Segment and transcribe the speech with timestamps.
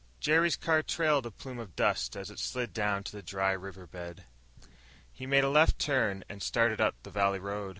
[0.19, 4.23] Jerry's car trailed a plume of dust as it slid down to the dry riverbed.
[5.13, 7.69] He made a left turn and started up the valley road.